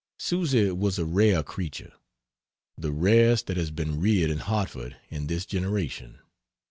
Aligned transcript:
Susy 0.17 0.71
was 0.71 0.97
a 0.97 1.05
rare 1.05 1.43
creature; 1.43 1.93
the 2.75 2.91
rarest 2.91 3.45
that 3.45 3.55
has 3.55 3.69
been 3.69 3.99
reared 4.01 4.31
in 4.31 4.39
Hartford 4.39 4.97
in 5.11 5.27
this 5.27 5.45
generation. 5.45 6.17